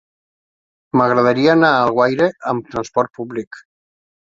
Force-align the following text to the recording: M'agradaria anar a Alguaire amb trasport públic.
M'agradaria 1.01 1.53
anar 1.57 1.71
a 1.75 1.85
Alguaire 1.85 2.33
amb 2.55 2.77
trasport 2.77 3.17
públic. 3.23 3.67